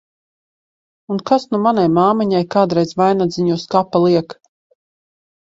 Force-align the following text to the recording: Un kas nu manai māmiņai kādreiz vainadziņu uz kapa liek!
Un 1.15 1.19
kas 1.29 1.45
nu 1.51 1.59
manai 1.65 1.83
māmiņai 1.97 2.41
kādreiz 2.57 2.95
vainadziņu 3.03 3.55
uz 3.59 3.69
kapa 3.77 4.03
liek! 4.09 4.37